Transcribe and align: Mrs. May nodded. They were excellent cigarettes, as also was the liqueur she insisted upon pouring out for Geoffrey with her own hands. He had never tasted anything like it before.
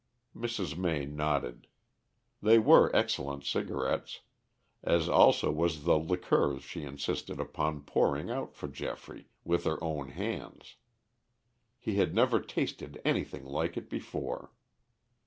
Mrs. 0.35 0.75
May 0.75 1.05
nodded. 1.05 1.67
They 2.41 2.57
were 2.57 2.89
excellent 2.91 3.45
cigarettes, 3.45 4.21
as 4.81 5.07
also 5.07 5.51
was 5.51 5.83
the 5.83 5.95
liqueur 5.99 6.59
she 6.59 6.81
insisted 6.81 7.39
upon 7.39 7.81
pouring 7.81 8.31
out 8.31 8.55
for 8.55 8.67
Geoffrey 8.67 9.27
with 9.43 9.65
her 9.65 9.77
own 9.83 10.09
hands. 10.09 10.77
He 11.77 11.97
had 11.97 12.15
never 12.15 12.39
tasted 12.39 12.99
anything 13.05 13.45
like 13.45 13.77
it 13.77 13.91
before. 13.91 14.51